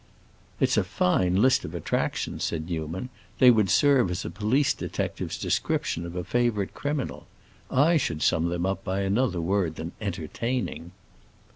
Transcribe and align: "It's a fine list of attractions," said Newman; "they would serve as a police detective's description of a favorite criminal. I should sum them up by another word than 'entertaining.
"It's 0.59 0.77
a 0.77 0.83
fine 0.83 1.35
list 1.35 1.63
of 1.63 1.75
attractions," 1.75 2.43
said 2.43 2.67
Newman; 2.71 3.09
"they 3.37 3.51
would 3.51 3.69
serve 3.69 4.09
as 4.09 4.25
a 4.25 4.31
police 4.31 4.73
detective's 4.73 5.37
description 5.37 6.07
of 6.07 6.15
a 6.15 6.23
favorite 6.23 6.73
criminal. 6.73 7.27
I 7.69 7.97
should 7.97 8.23
sum 8.23 8.49
them 8.49 8.65
up 8.65 8.83
by 8.83 9.01
another 9.01 9.39
word 9.41 9.75
than 9.75 9.91
'entertaining. 10.01 10.93